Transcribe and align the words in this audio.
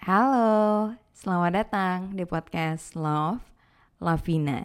Halo, 0.00 0.96
selamat 1.12 1.52
datang 1.52 1.98
di 2.16 2.24
podcast 2.24 2.96
Love 2.96 3.44
Lavina. 4.00 4.64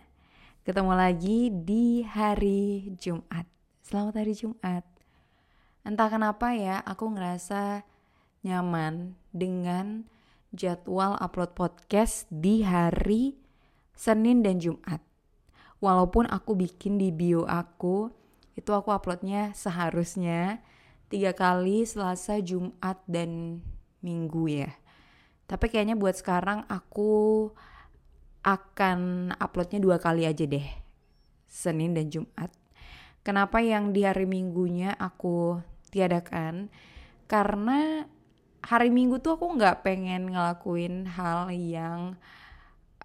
Ketemu 0.64 0.96
lagi 0.96 1.52
di 1.52 2.08
hari 2.08 2.96
Jumat. 2.96 3.44
Selamat 3.84 4.24
hari 4.24 4.32
Jumat. 4.32 4.88
Entah 5.84 6.08
kenapa 6.08 6.56
ya, 6.56 6.80
aku 6.88 7.12
ngerasa 7.12 7.84
nyaman 8.48 9.20
dengan 9.36 10.08
jadwal 10.56 11.20
upload 11.20 11.52
podcast 11.52 12.32
di 12.32 12.64
hari 12.64 13.36
Senin 13.92 14.40
dan 14.40 14.64
Jumat. 14.64 15.04
Walaupun 15.84 16.32
aku 16.32 16.56
bikin 16.56 16.96
di 16.96 17.12
bio 17.12 17.44
aku, 17.44 18.08
itu 18.56 18.72
aku 18.72 18.88
uploadnya 18.88 19.52
seharusnya 19.52 20.64
tiga 21.12 21.36
kali 21.36 21.84
Selasa, 21.84 22.40
Jumat, 22.40 23.04
dan 23.04 23.60
Minggu 24.00 24.48
ya. 24.48 24.85
Tapi 25.46 25.66
kayaknya 25.70 25.94
buat 25.94 26.18
sekarang 26.18 26.66
aku 26.66 27.50
akan 28.46 29.32
uploadnya 29.38 29.82
dua 29.82 29.98
kali 29.98 30.26
aja 30.26 30.46
deh. 30.46 30.66
Senin 31.50 31.96
dan 31.96 32.12
Jumat. 32.12 32.52
Kenapa 33.26 33.58
yang 33.64 33.90
di 33.90 34.06
hari 34.06 34.30
Minggunya 34.30 34.94
aku 34.98 35.58
tiadakan? 35.90 36.70
Karena 37.26 38.06
hari 38.62 38.94
Minggu 38.94 39.18
tuh 39.18 39.38
aku 39.38 39.58
nggak 39.58 39.82
pengen 39.82 40.30
ngelakuin 40.30 41.10
hal 41.10 41.50
yang 41.54 42.18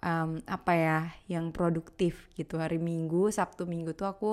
um, 0.01 0.41
apa 0.45 0.73
ya, 0.77 0.99
yang 1.25 1.49
produktif 1.49 2.29
gitu. 2.37 2.61
Hari 2.61 2.77
Minggu, 2.77 3.33
Sabtu 3.33 3.65
Minggu 3.65 3.97
tuh 3.97 4.09
aku 4.09 4.31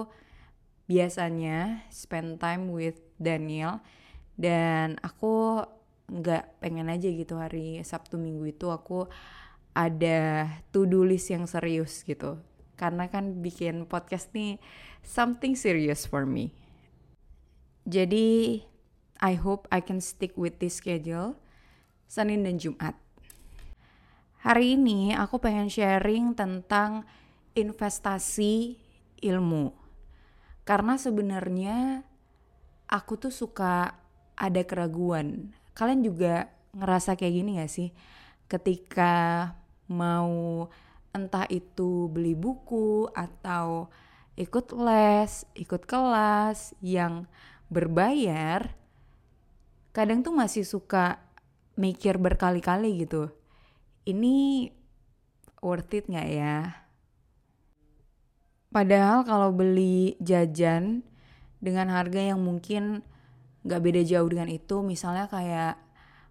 biasanya 0.89 1.85
spend 1.93 2.41
time 2.41 2.73
with 2.73 2.97
Daniel 3.21 3.85
dan 4.41 4.97
aku 5.05 5.65
nggak 6.09 6.65
pengen 6.65 6.89
aja 6.89 7.09
gitu 7.09 7.37
hari 7.37 7.85
Sabtu 7.85 8.17
Minggu 8.17 8.49
itu 8.49 8.73
aku 8.73 9.07
ada 9.77 10.49
to-do 10.73 11.05
list 11.05 11.29
yang 11.31 11.45
serius 11.45 12.03
gitu. 12.03 12.41
Karena 12.75 13.07
kan 13.13 13.45
bikin 13.45 13.85
podcast 13.85 14.33
nih 14.33 14.57
something 15.05 15.55
serious 15.55 16.09
for 16.09 16.25
me. 16.25 16.57
Jadi 17.85 18.61
I 19.19 19.35
hope 19.35 19.67
I 19.69 19.83
can 19.85 20.01
stick 20.01 20.35
with 20.39 20.63
this 20.63 20.79
schedule 20.81 21.37
Senin 22.09 22.47
dan 22.47 22.57
Jumat. 22.57 22.97
Hari 24.41 24.79
ini 24.79 25.13
aku 25.13 25.43
pengen 25.43 25.69
sharing 25.69 26.33
tentang 26.33 27.05
investasi 27.59 28.79
ilmu. 29.21 29.75
Karena 30.63 30.95
sebenarnya 30.95 32.07
aku 32.87 33.19
tuh 33.19 33.35
suka 33.35 33.99
ada 34.39 34.63
keraguan. 34.63 35.58
Kalian 35.79 36.03
juga 36.03 36.51
ngerasa 36.75 37.15
kayak 37.15 37.35
gini 37.39 37.63
gak 37.63 37.71
sih? 37.71 37.95
Ketika 38.51 39.15
mau 39.87 40.67
entah 41.15 41.47
itu 41.47 42.11
beli 42.11 42.35
buku 42.35 43.07
atau 43.15 43.87
ikut 44.35 44.75
les, 44.75 45.47
ikut 45.55 45.87
kelas 45.87 46.75
yang 46.83 47.31
berbayar, 47.71 48.75
kadang 49.95 50.27
tuh 50.27 50.35
masih 50.35 50.67
suka 50.67 51.23
mikir 51.79 52.19
berkali-kali 52.19 53.07
gitu. 53.07 53.31
Ini 54.03 54.67
worth 55.63 55.95
it 55.95 56.11
gak 56.11 56.27
ya? 56.27 56.57
Padahal 58.75 59.23
kalau 59.23 59.55
beli 59.55 60.19
jajan 60.19 61.07
dengan 61.63 61.89
harga 61.95 62.21
yang 62.21 62.43
mungkin 62.43 63.07
gak 63.69 63.85
beda 63.85 64.01
jauh 64.03 64.27
dengan 64.27 64.49
itu, 64.49 64.81
misalnya 64.81 65.29
kayak 65.29 65.77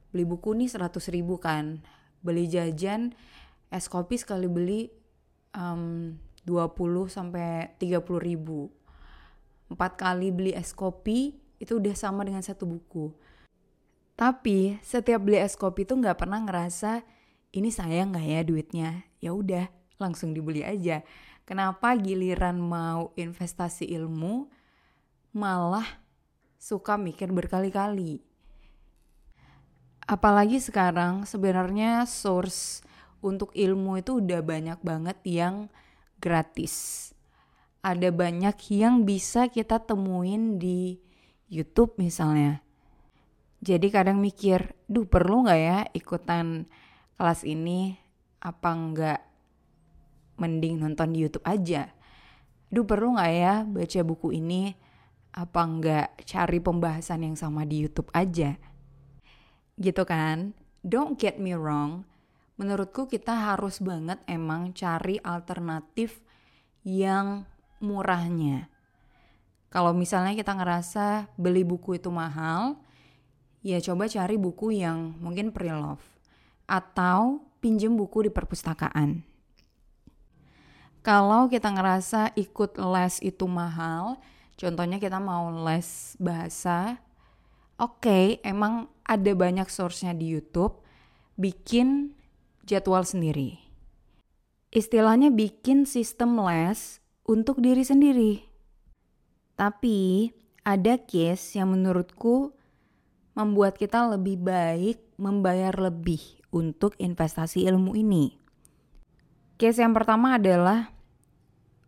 beli 0.09 0.25
buku 0.25 0.57
nih 0.57 0.67
100 0.73 1.13
ribu 1.13 1.37
kan, 1.37 1.85
beli 2.25 2.49
jajan 2.49 3.13
es 3.69 3.85
kopi 3.91 4.17
sekali 4.17 4.47
beli 4.49 4.89
um, 5.53 6.15
20 6.47 7.11
sampai 7.11 7.75
30 7.77 8.01
ribu. 8.23 8.71
Empat 9.67 9.99
kali 9.99 10.31
beli 10.31 10.55
es 10.55 10.71
kopi 10.71 11.35
itu 11.59 11.75
udah 11.75 11.91
sama 11.93 12.23
dengan 12.23 12.39
satu 12.39 12.63
buku. 12.63 13.11
Tapi 14.17 14.79
setiap 14.81 15.21
beli 15.21 15.43
es 15.43 15.59
kopi 15.59 15.83
tuh 15.83 15.99
nggak 15.99 16.17
pernah 16.17 16.39
ngerasa 16.41 17.03
ini 17.53 17.69
sayang 17.69 18.15
nggak 18.15 18.25
ya 18.25 18.41
duitnya. 18.47 18.89
Ya 19.19 19.35
udah 19.35 19.67
langsung 19.99 20.31
dibeli 20.31 20.63
aja. 20.63 21.03
Kenapa 21.43 21.95
giliran 21.99 22.59
mau 22.59 23.11
investasi 23.19 23.87
ilmu 23.91 24.47
malah 25.35 25.85
suka 26.57 26.97
mikir 26.97 27.29
berkali-kali. 27.29 28.21
Apalagi 30.07 30.57
sekarang 30.57 31.27
sebenarnya 31.27 32.07
source 32.09 32.81
untuk 33.21 33.53
ilmu 33.53 34.01
itu 34.01 34.21
udah 34.23 34.41
banyak 34.41 34.79
banget 34.81 35.17
yang 35.25 35.55
gratis. 36.21 37.09
Ada 37.83 38.09
banyak 38.11 38.57
yang 38.73 39.05
bisa 39.05 39.47
kita 39.47 39.79
temuin 39.83 40.59
di 40.59 40.99
YouTube 41.47 41.95
misalnya. 42.01 42.63
Jadi 43.57 43.89
kadang 43.89 44.21
mikir, 44.21 44.75
duh 44.85 45.07
perlu 45.09 45.47
nggak 45.47 45.61
ya 45.61 45.79
ikutan 45.91 46.69
kelas 47.17 47.41
ini? 47.41 47.97
Apa 48.37 48.69
nggak 48.69 49.21
mending 50.37 50.77
nonton 50.77 51.15
di 51.15 51.25
YouTube 51.25 51.47
aja? 51.47 51.89
Duh 52.69 52.85
perlu 52.85 53.17
nggak 53.17 53.33
ya 53.33 53.53
baca 53.65 53.99
buku 54.05 54.37
ini? 54.37 54.86
Apa 55.37 55.69
nggak 55.69 56.25
cari 56.25 56.57
pembahasan 56.57 57.21
yang 57.21 57.37
sama 57.37 57.61
di 57.61 57.85
YouTube 57.85 58.09
aja? 58.09 58.57
Gitu 59.77 60.01
kan? 60.01 60.57
Don't 60.81 61.13
get 61.13 61.37
me 61.37 61.53
wrong, 61.53 62.09
menurutku 62.57 63.05
kita 63.05 63.53
harus 63.53 63.77
banget 63.77 64.17
emang 64.25 64.73
cari 64.73 65.21
alternatif 65.21 66.25
yang 66.81 67.45
murahnya. 67.77 68.73
Kalau 69.69 69.93
misalnya 69.93 70.33
kita 70.33 70.57
ngerasa 70.57 71.29
beli 71.37 71.61
buku 71.61 72.01
itu 72.01 72.09
mahal, 72.09 72.81
ya 73.61 73.77
coba 73.77 74.09
cari 74.09 74.41
buku 74.41 74.73
yang 74.73 75.13
mungkin 75.21 75.53
pre-love 75.53 76.01
atau 76.65 77.45
pinjem 77.61 77.93
buku 77.93 78.25
di 78.25 78.31
perpustakaan. 78.33 79.21
Kalau 81.05 81.47
kita 81.47 81.71
ngerasa 81.71 82.35
ikut 82.35 82.79
les 82.79 83.15
itu 83.23 83.45
mahal, 83.47 84.19
contohnya 84.57 84.97
kita 84.97 85.21
mau 85.21 85.53
les 85.63 86.17
bahasa, 86.17 86.99
oke, 87.77 88.03
okay, 88.03 88.25
emang 88.41 88.89
ada 89.05 89.31
banyak 89.31 89.69
source-nya 89.69 90.17
di 90.17 90.33
YouTube, 90.33 90.81
bikin 91.37 92.17
jadwal 92.67 93.05
sendiri. 93.07 93.61
Istilahnya 94.73 95.31
bikin 95.31 95.87
sistem 95.87 96.41
les 96.43 96.99
untuk 97.23 97.63
diri 97.63 97.87
sendiri. 97.87 98.43
Tapi 99.55 100.29
ada 100.67 100.99
case 100.99 101.55
yang 101.55 101.71
menurutku 101.71 102.51
membuat 103.37 103.79
kita 103.79 104.09
lebih 104.11 104.41
baik 104.41 104.99
membayar 105.17 105.73
lebih 105.73 106.21
untuk 106.53 106.93
investasi 106.97 107.65
ilmu 107.65 107.97
ini. 107.97 108.37
Case 109.57 109.81
yang 109.81 109.97
pertama 109.97 110.37
adalah 110.37 110.93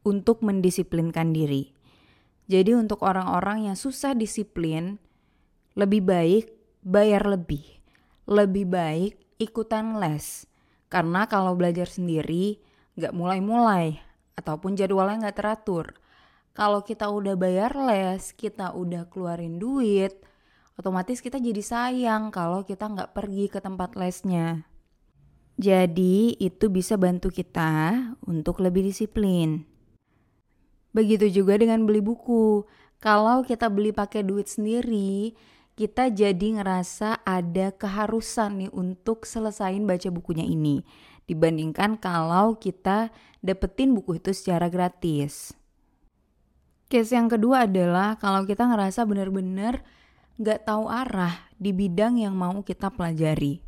untuk 0.01 0.41
mendisiplinkan 0.41 1.29
diri. 1.35 1.78
Jadi 2.49 2.73
untuk 2.73 3.05
orang-orang 3.05 3.69
yang 3.69 3.77
susah 3.77 4.17
disiplin, 4.17 4.97
lebih 5.77 6.01
baik 6.01 6.45
bayar 6.81 7.29
lebih. 7.29 7.61
Lebih 8.25 8.65
baik 8.65 9.13
ikutan 9.37 10.01
les 10.01 10.49
karena 10.89 11.29
kalau 11.29 11.53
belajar 11.53 11.85
sendiri 11.85 12.57
nggak 12.97 13.13
mulai-mulai 13.13 14.01
ataupun 14.35 14.73
jadwalnya 14.73 15.29
nggak 15.29 15.37
teratur. 15.37 15.93
Kalau 16.57 16.81
kita 16.83 17.07
udah 17.07 17.37
bayar 17.37 17.71
les, 17.77 18.33
kita 18.33 18.73
udah 18.73 19.07
keluarin 19.07 19.61
duit, 19.61 20.17
otomatis 20.75 21.21
kita 21.21 21.37
jadi 21.37 21.61
sayang 21.61 22.33
kalau 22.33 22.65
kita 22.65 22.89
nggak 22.89 23.13
pergi 23.13 23.47
ke 23.47 23.61
tempat 23.61 23.95
lesnya. 23.95 24.65
Jadi 25.59 26.35
itu 26.41 26.71
bisa 26.73 26.97
bantu 26.97 27.29
kita 27.29 28.01
untuk 28.25 28.59
lebih 28.59 28.89
disiplin. 28.89 29.68
Begitu 30.91 31.29
juga 31.41 31.57
dengan 31.59 31.85
beli 31.85 32.01
buku. 32.01 32.65
Kalau 32.99 33.45
kita 33.45 33.71
beli 33.71 33.95
pakai 33.95 34.25
duit 34.25 34.49
sendiri, 34.49 35.37
kita 35.79 36.11
jadi 36.11 36.59
ngerasa 36.59 37.23
ada 37.23 37.71
keharusan 37.71 38.67
nih 38.67 38.71
untuk 38.75 39.23
selesain 39.23 39.87
baca 39.87 40.11
bukunya 40.11 40.43
ini 40.43 40.83
dibandingkan 41.29 42.01
kalau 42.01 42.57
kita 42.57 43.13
dapetin 43.39 43.93
buku 43.93 44.17
itu 44.17 44.33
secara 44.33 44.65
gratis. 44.67 45.53
Case 46.89 47.13
yang 47.13 47.29
kedua 47.29 47.69
adalah 47.69 48.17
kalau 48.17 48.49
kita 48.49 48.65
ngerasa 48.65 49.05
bener-bener 49.05 49.85
gak 50.41 50.65
tahu 50.65 50.89
arah 50.89 51.47
di 51.61 51.69
bidang 51.69 52.17
yang 52.17 52.33
mau 52.33 52.65
kita 52.65 52.89
pelajari. 52.89 53.61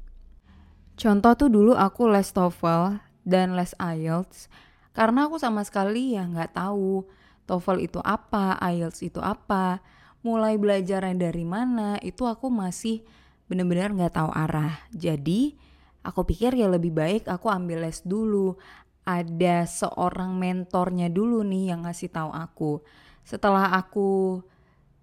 Contoh 0.97 1.37
tuh 1.37 1.53
dulu 1.53 1.77
aku 1.77 2.09
les 2.09 2.33
TOEFL 2.33 2.97
dan 3.21 3.53
les 3.53 3.77
IELTS 3.77 4.49
karena 4.91 5.27
aku 5.27 5.39
sama 5.39 5.63
sekali 5.63 6.15
ya 6.19 6.27
nggak 6.27 6.55
tahu 6.55 7.07
TOEFL 7.47 7.77
itu 7.83 7.99
apa, 8.03 8.55
IELTS 8.59 9.03
itu 9.03 9.19
apa, 9.19 9.83
mulai 10.21 10.55
belajarnya 10.55 11.17
dari 11.17 11.43
mana 11.43 11.97
itu 11.99 12.23
aku 12.29 12.47
masih 12.47 13.03
bener-bener 13.51 13.91
nggak 13.91 14.15
tahu 14.15 14.31
arah. 14.31 14.79
Jadi 14.95 15.57
aku 16.05 16.23
pikir 16.23 16.55
ya 16.55 16.71
lebih 16.71 16.95
baik 16.95 17.27
aku 17.27 17.51
ambil 17.51 17.83
les 17.83 17.99
dulu. 18.05 18.55
Ada 19.01 19.65
seorang 19.65 20.37
mentornya 20.37 21.09
dulu 21.09 21.41
nih 21.41 21.73
yang 21.73 21.83
ngasih 21.83 22.13
tahu 22.13 22.31
aku. 22.31 22.85
Setelah 23.25 23.73
aku 23.73 24.39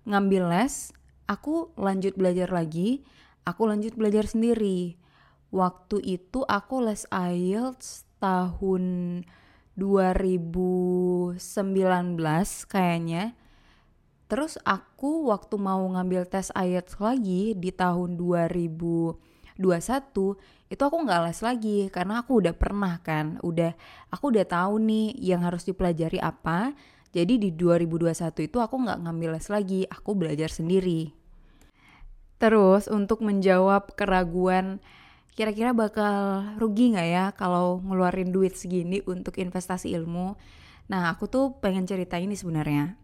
ngambil 0.06 0.48
les, 0.48 0.94
aku 1.26 1.74
lanjut 1.74 2.14
belajar 2.14 2.48
lagi. 2.48 3.02
Aku 3.42 3.66
lanjut 3.66 3.98
belajar 3.98 4.24
sendiri. 4.30 4.96
Waktu 5.50 5.98
itu 6.04 6.46
aku 6.46 6.84
les 6.84 7.04
IELTS 7.10 8.06
tahun 8.22 8.84
2019 9.78 11.38
kayaknya 12.66 13.38
Terus 14.28 14.60
aku 14.60 15.32
waktu 15.32 15.56
mau 15.56 15.80
ngambil 15.88 16.28
tes 16.28 16.52
IELTS 16.52 17.00
lagi 17.00 17.56
di 17.56 17.72
tahun 17.72 18.20
2021 18.20 19.56
itu 20.68 20.82
aku 20.84 20.96
nggak 21.00 21.20
les 21.24 21.40
lagi 21.40 21.78
karena 21.88 22.20
aku 22.20 22.44
udah 22.44 22.52
pernah 22.52 23.00
kan, 23.00 23.40
udah 23.40 23.72
aku 24.12 24.36
udah 24.36 24.44
tahu 24.44 24.84
nih 24.84 25.16
yang 25.16 25.40
harus 25.40 25.64
dipelajari 25.64 26.20
apa. 26.20 26.76
Jadi 27.08 27.40
di 27.40 27.56
2021 27.56 28.52
itu 28.52 28.60
aku 28.60 28.76
nggak 28.84 29.00
ngambil 29.08 29.40
les 29.40 29.48
lagi, 29.48 29.88
aku 29.88 30.12
belajar 30.12 30.52
sendiri. 30.52 31.16
Terus 32.36 32.84
untuk 32.92 33.24
menjawab 33.24 33.96
keraguan 33.96 34.84
kira-kira 35.38 35.70
bakal 35.70 36.42
rugi 36.58 36.90
nggak 36.90 37.08
ya 37.14 37.24
kalau 37.30 37.78
ngeluarin 37.86 38.34
duit 38.34 38.58
segini 38.58 38.98
untuk 39.06 39.38
investasi 39.38 39.94
ilmu? 39.94 40.34
Nah 40.90 41.14
aku 41.14 41.30
tuh 41.30 41.54
pengen 41.62 41.86
cerita 41.86 42.18
ini 42.18 42.34
sebenarnya. 42.34 42.98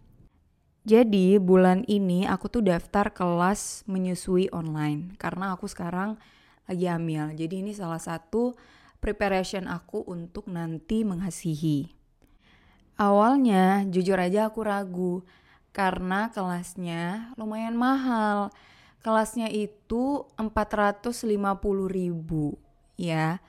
Jadi 0.82 1.38
bulan 1.38 1.86
ini 1.86 2.26
aku 2.26 2.50
tuh 2.50 2.66
daftar 2.66 3.14
kelas 3.14 3.86
menyusui 3.86 4.50
online 4.50 5.14
karena 5.14 5.54
aku 5.54 5.70
sekarang 5.70 6.19
lagi 6.66 6.90
hamil. 6.90 7.31
Jadi 7.38 7.62
ini 7.62 7.70
salah 7.70 8.02
satu 8.02 8.58
preparation 8.98 9.70
aku 9.70 10.02
untuk 10.02 10.50
nanti 10.50 11.06
mengasihi. 11.06 11.94
Awalnya 12.98 13.86
jujur 13.94 14.19
aja 14.19 14.50
aku 14.50 14.66
ragu 14.66 15.14
karena 15.70 16.34
kelasnya 16.34 17.31
lumayan 17.38 17.78
mahal. 17.78 18.50
Kelasnya 19.04 19.52
itu 19.52 20.24
450 20.40 21.28
ribu 21.92 22.56
ya 22.96 23.44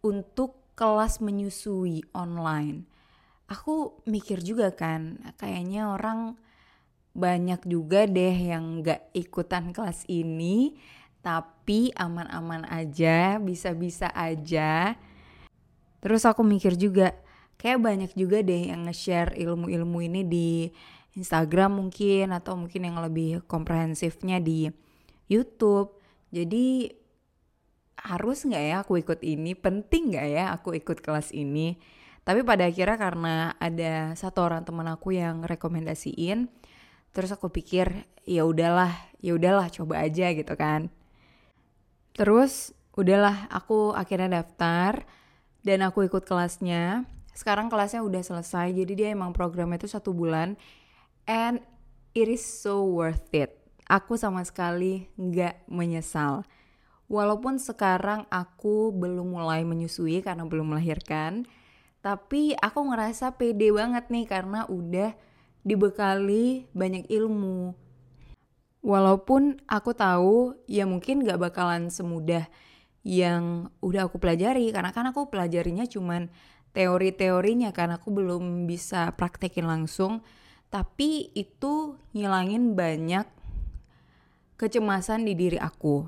untuk 0.00 0.64
kelas 0.80 1.20
menyusui 1.20 2.08
online. 2.16 2.88
Aku 3.52 4.00
mikir 4.08 4.40
juga 4.40 4.72
kan 4.72 5.20
kayaknya 5.36 5.92
orang 5.92 6.40
banyak 7.14 7.62
juga 7.68 8.08
deh 8.10 8.32
yang 8.32 8.80
gak 8.82 9.12
ikutan 9.14 9.70
kelas 9.70 10.02
ini 10.10 10.74
tapi 11.22 11.94
aman-aman 11.94 12.66
aja 12.68 13.38
bisa-bisa 13.38 14.10
aja 14.12 14.98
terus 16.02 16.26
aku 16.26 16.42
mikir 16.44 16.74
juga 16.74 17.14
kayak 17.56 17.80
banyak 17.80 18.12
juga 18.18 18.42
deh 18.42 18.68
yang 18.68 18.84
nge-share 18.84 19.32
ilmu-ilmu 19.38 19.98
ini 20.04 20.20
di 20.26 20.68
Instagram 21.14 21.78
mungkin 21.78 22.34
atau 22.34 22.58
mungkin 22.58 22.82
yang 22.82 22.98
lebih 22.98 23.46
komprehensifnya 23.46 24.42
di 24.42 24.68
YouTube. 25.28 25.96
Jadi 26.34 26.90
harus 28.04 28.44
nggak 28.44 28.64
ya 28.64 28.76
aku 28.84 29.00
ikut 29.00 29.20
ini? 29.24 29.56
Penting 29.56 30.14
nggak 30.14 30.28
ya 30.28 30.44
aku 30.52 30.76
ikut 30.76 31.00
kelas 31.00 31.32
ini? 31.32 31.78
Tapi 32.24 32.40
pada 32.40 32.68
akhirnya 32.68 32.96
karena 32.96 33.34
ada 33.60 34.16
satu 34.16 34.48
orang 34.48 34.64
teman 34.64 34.88
aku 34.88 35.12
yang 35.12 35.44
rekomendasiin 35.44 36.48
terus 37.14 37.30
aku 37.30 37.46
pikir 37.46 38.10
ya 38.26 38.42
udahlah 38.42 38.90
ya 39.22 39.36
udahlah 39.36 39.68
coba 39.70 40.02
aja 40.02 40.32
gitu 40.32 40.54
kan. 40.56 40.88
Terus 42.16 42.72
udahlah 42.96 43.48
aku 43.52 43.92
akhirnya 43.92 44.42
daftar 44.42 45.04
dan 45.62 45.84
aku 45.84 46.08
ikut 46.08 46.24
kelasnya. 46.24 47.04
Sekarang 47.36 47.68
kelasnya 47.68 48.00
udah 48.02 48.22
selesai 48.24 48.72
jadi 48.72 48.92
dia 48.94 49.08
emang 49.12 49.34
programnya 49.36 49.80
itu 49.80 49.90
satu 49.90 50.14
bulan 50.14 50.56
and 51.28 51.60
it 52.14 52.30
is 52.30 52.44
so 52.44 52.84
worth 52.86 53.26
it 53.34 53.63
aku 53.88 54.16
sama 54.16 54.44
sekali 54.44 55.08
nggak 55.16 55.68
menyesal 55.68 56.44
walaupun 57.08 57.60
sekarang 57.60 58.24
aku 58.32 58.90
belum 58.92 59.36
mulai 59.36 59.62
menyusui 59.62 60.24
karena 60.24 60.48
belum 60.48 60.72
melahirkan 60.76 61.44
tapi 62.04 62.52
aku 62.60 62.84
ngerasa 62.92 63.40
pede 63.40 63.72
banget 63.72 64.12
nih 64.12 64.28
karena 64.28 64.68
udah 64.68 65.16
dibekali 65.64 66.68
banyak 66.76 67.08
ilmu. 67.08 67.72
Walaupun 68.84 69.64
aku 69.64 69.96
tahu 69.96 70.52
ya 70.68 70.84
mungkin 70.84 71.24
gak 71.24 71.40
bakalan 71.40 71.88
semudah 71.88 72.44
yang 73.00 73.72
udah 73.80 74.04
aku 74.04 74.20
pelajari 74.20 74.68
karena 74.68 74.92
kan 74.92 75.08
aku 75.08 75.32
pelajarinya 75.32 75.88
cuman 75.88 76.28
teori-teorinya 76.76 77.72
kan 77.72 77.96
aku 77.96 78.12
belum 78.12 78.68
bisa 78.68 79.12
praktekin 79.16 79.64
langsung 79.64 80.20
tapi 80.68 81.32
itu 81.32 81.96
ngilangin 82.12 82.76
banyak 82.76 83.24
kecemasan 84.56 85.26
di 85.26 85.34
diri 85.34 85.58
aku. 85.58 86.06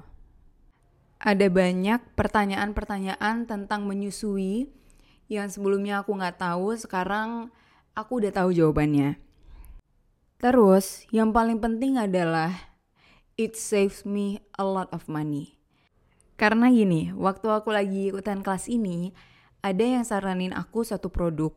Ada 1.17 1.49
banyak 1.49 2.15
pertanyaan-pertanyaan 2.15 3.49
tentang 3.49 3.89
menyusui 3.89 4.69
yang 5.27 5.51
sebelumnya 5.51 6.05
aku 6.05 6.15
nggak 6.15 6.39
tahu, 6.39 6.77
sekarang 6.79 7.51
aku 7.97 8.23
udah 8.23 8.33
tahu 8.33 8.55
jawabannya. 8.55 9.19
Terus, 10.37 11.09
yang 11.11 11.33
paling 11.33 11.59
penting 11.59 11.97
adalah 11.97 12.53
it 13.35 13.57
saves 13.57 14.05
me 14.05 14.39
a 14.55 14.63
lot 14.63 14.87
of 14.93 15.09
money. 15.11 15.57
Karena 16.37 16.69
gini, 16.69 17.11
waktu 17.17 17.49
aku 17.49 17.73
lagi 17.73 18.13
ikutan 18.13 18.45
kelas 18.45 18.69
ini, 18.69 19.17
ada 19.65 19.83
yang 19.83 20.05
saranin 20.05 20.53
aku 20.53 20.85
satu 20.85 21.09
produk. 21.09 21.57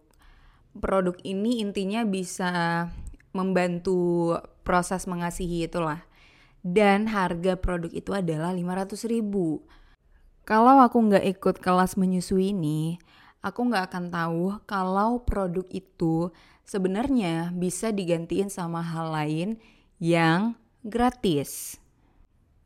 Produk 0.74 1.20
ini 1.28 1.60
intinya 1.60 2.08
bisa 2.08 2.88
membantu 3.36 4.34
proses 4.64 5.06
mengasihi 5.06 5.68
itulah. 5.68 6.09
Dan 6.60 7.08
harga 7.08 7.56
produk 7.56 7.92
itu 7.92 8.12
adalah 8.12 8.52
500 8.52 9.08
ribu. 9.08 9.64
Kalau 10.44 10.82
aku 10.82 10.98
nggak 11.00 11.26
ikut 11.40 11.56
kelas 11.62 11.96
menyusui 11.96 12.52
ini, 12.52 13.00
aku 13.40 13.70
nggak 13.70 13.94
akan 13.94 14.06
tahu 14.12 14.44
kalau 14.68 15.24
produk 15.24 15.64
itu 15.72 16.34
sebenarnya 16.68 17.54
bisa 17.56 17.94
digantiin 17.94 18.52
sama 18.52 18.84
hal 18.84 19.14
lain 19.14 19.50
yang 20.02 20.60
gratis. 20.84 21.80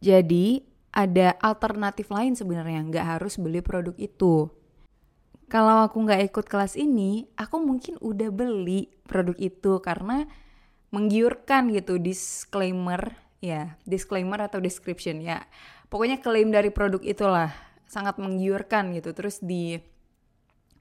Jadi 0.03 0.65
ada 0.93 1.33
alternatif 1.41 2.13
lain 2.13 2.38
sebenarnya 2.38 2.85
nggak 2.85 3.07
harus 3.17 3.38
beli 3.41 3.62
produk 3.63 3.95
itu. 3.97 4.50
Kalau 5.50 5.85
aku 5.85 6.01
nggak 6.01 6.33
ikut 6.33 6.45
kelas 6.50 6.73
ini, 6.79 7.29
aku 7.38 7.62
mungkin 7.62 8.01
udah 8.01 8.29
beli 8.33 8.89
produk 9.05 9.38
itu 9.38 9.77
karena 9.85 10.25
menggiurkan 10.89 11.73
gitu 11.73 11.97
disclaimer 12.01 13.17
ya 13.43 13.75
disclaimer 13.83 14.39
atau 14.39 14.63
description 14.63 15.19
ya. 15.19 15.43
Pokoknya 15.91 16.23
klaim 16.23 16.47
dari 16.47 16.71
produk 16.71 17.03
itulah 17.03 17.51
sangat 17.91 18.15
menggiurkan 18.15 18.95
gitu. 18.95 19.12
Terus 19.12 19.43
di 19.43 19.75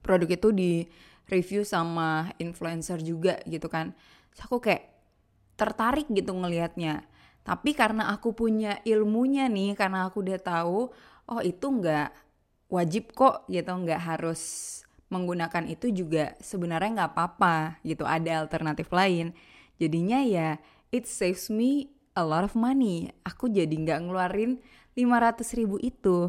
produk 0.06 0.30
itu 0.30 0.48
di 0.54 0.72
review 1.26 1.66
sama 1.66 2.30
influencer 2.38 3.02
juga 3.02 3.42
gitu 3.50 3.66
kan. 3.66 3.90
So, 4.38 4.46
aku 4.46 4.62
kayak 4.62 4.94
tertarik 5.58 6.06
gitu 6.06 6.30
ngelihatnya. 6.30 7.02
Tapi 7.42 7.74
karena 7.74 8.14
aku 8.14 8.30
punya 8.30 8.78
ilmunya 8.86 9.50
nih 9.50 9.74
karena 9.74 10.06
aku 10.06 10.22
udah 10.22 10.38
tahu 10.38 10.94
oh 11.26 11.40
itu 11.42 11.66
nggak 11.66 12.14
wajib 12.70 13.10
kok 13.12 13.50
gitu 13.50 13.68
nggak 13.68 13.98
harus 13.98 14.42
menggunakan 15.10 15.68
itu 15.68 15.92
juga 15.92 16.38
sebenarnya 16.40 17.02
nggak 17.02 17.10
apa-apa 17.12 17.82
gitu 17.82 18.06
ada 18.06 18.46
alternatif 18.46 18.88
lain. 18.94 19.34
Jadinya 19.82 20.22
ya 20.22 20.62
it 20.94 21.10
saves 21.10 21.50
me 21.50 21.90
a 22.12 22.22
lot 22.22 22.44
of 22.44 22.52
money 22.56 23.12
aku 23.24 23.48
jadi 23.48 23.72
nggak 23.72 24.08
ngeluarin 24.08 24.60
500 24.96 25.58
ribu 25.58 25.80
itu 25.80 26.28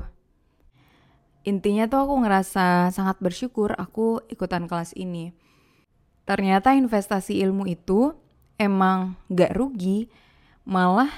intinya 1.43 1.85
tuh 1.91 2.07
aku 2.07 2.15
ngerasa 2.23 2.89
sangat 2.95 3.19
bersyukur 3.19 3.75
aku 3.75 4.23
ikutan 4.31 4.65
kelas 4.65 4.95
ini. 4.95 5.35
Ternyata 6.23 6.71
investasi 6.71 7.43
ilmu 7.43 7.67
itu 7.67 8.15
emang 8.55 9.19
gak 9.27 9.51
rugi, 9.59 10.07
malah 10.63 11.11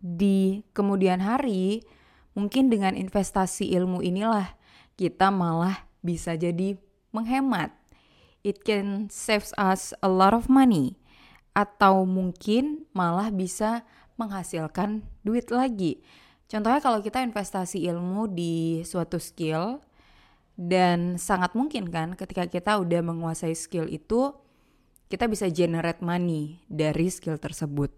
di 0.00 0.64
kemudian 0.72 1.20
hari, 1.20 1.84
mungkin 2.32 2.72
dengan 2.72 2.96
investasi 2.96 3.68
ilmu 3.76 4.00
inilah 4.00 4.56
kita 4.96 5.28
malah 5.28 5.84
bisa 6.00 6.32
jadi 6.32 6.80
menghemat. 7.12 7.76
It 8.42 8.64
can 8.64 9.12
save 9.12 9.52
us 9.60 9.92
a 10.00 10.08
lot 10.08 10.32
of 10.32 10.48
money. 10.48 10.96
Atau 11.52 12.08
mungkin 12.08 12.88
malah 12.96 13.28
bisa 13.28 13.84
menghasilkan 14.16 15.04
duit 15.24 15.48
lagi. 15.52 16.00
Contohnya 16.52 16.84
kalau 16.84 17.00
kita 17.00 17.24
investasi 17.24 17.88
ilmu 17.88 18.28
di 18.28 18.84
suatu 18.84 19.16
skill 19.16 19.80
dan 20.52 21.16
sangat 21.16 21.56
mungkin 21.56 21.88
kan 21.88 22.12
ketika 22.12 22.44
kita 22.44 22.76
udah 22.76 23.00
menguasai 23.00 23.56
skill 23.56 23.88
itu 23.88 24.36
kita 25.08 25.28
bisa 25.28 25.48
generate 25.48 26.04
money 26.04 26.60
dari 26.68 27.08
skill 27.08 27.40
tersebut. 27.40 27.88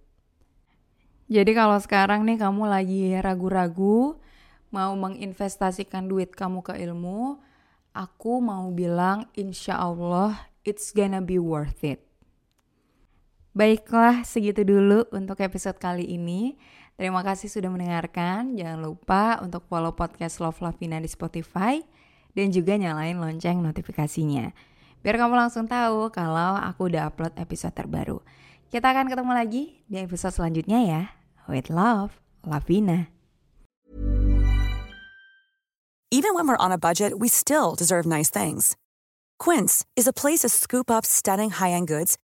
Jadi 1.26 1.50
kalau 1.56 1.80
sekarang 1.82 2.22
nih 2.28 2.38
kamu 2.38 2.62
lagi 2.68 3.02
ragu-ragu 3.18 4.20
mau 4.70 4.92
menginvestasikan 4.94 6.06
duit 6.06 6.36
kamu 6.36 6.62
ke 6.62 6.78
ilmu, 6.78 7.42
aku 7.96 8.38
mau 8.38 8.70
bilang 8.70 9.26
insya 9.34 9.82
Allah 9.82 10.36
it's 10.62 10.94
gonna 10.94 11.24
be 11.24 11.40
worth 11.40 11.82
it. 11.82 12.03
Baiklah, 13.54 14.26
segitu 14.26 14.66
dulu 14.66 15.06
untuk 15.14 15.38
episode 15.38 15.78
kali 15.78 16.02
ini. 16.10 16.58
Terima 16.98 17.22
kasih 17.22 17.46
sudah 17.46 17.70
mendengarkan. 17.70 18.58
Jangan 18.58 18.82
lupa 18.82 19.38
untuk 19.46 19.62
follow 19.70 19.94
podcast 19.94 20.42
Love 20.42 20.58
Lavina 20.58 20.98
di 20.98 21.06
Spotify 21.06 21.78
dan 22.34 22.50
juga 22.50 22.74
nyalain 22.74 23.14
lonceng 23.14 23.62
notifikasinya. 23.62 24.50
Biar 25.06 25.14
kamu 25.22 25.38
langsung 25.38 25.70
tahu 25.70 26.10
kalau 26.10 26.58
aku 26.58 26.90
udah 26.90 27.06
upload 27.06 27.30
episode 27.38 27.70
terbaru. 27.78 28.18
Kita 28.74 28.90
akan 28.90 29.06
ketemu 29.06 29.30
lagi 29.30 29.62
di 29.86 30.02
episode 30.02 30.34
selanjutnya 30.34 30.82
ya. 30.82 31.02
With 31.46 31.70
love, 31.70 32.18
Lavina. 32.42 33.06
Even 36.10 36.34
when 36.34 36.50
we're 36.50 36.58
on 36.58 36.74
a 36.74 36.78
budget, 36.78 37.22
we 37.22 37.30
still 37.30 37.78
deserve 37.78 38.02
nice 38.02 38.34
things. 38.34 38.74
Quince 39.38 39.86
is 39.94 40.10
a 40.10 40.14
place 40.14 40.42
to 40.42 40.50
scoop 40.50 40.90
up 40.90 41.06
stunning 41.06 41.54
high-end 41.54 41.86
goods 41.86 42.18